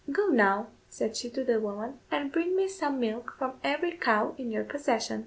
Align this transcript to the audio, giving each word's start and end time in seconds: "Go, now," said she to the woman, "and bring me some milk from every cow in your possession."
"Go, 0.11 0.29
now," 0.29 0.69
said 0.89 1.15
she 1.15 1.29
to 1.29 1.43
the 1.43 1.59
woman, 1.59 1.99
"and 2.09 2.31
bring 2.31 2.55
me 2.55 2.67
some 2.67 2.99
milk 2.99 3.35
from 3.37 3.59
every 3.63 3.91
cow 3.91 4.33
in 4.39 4.49
your 4.49 4.63
possession." 4.63 5.19